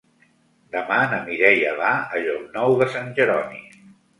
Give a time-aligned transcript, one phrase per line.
[0.75, 3.63] Demà na Mireia va a Llocnou de Sant Jeroni.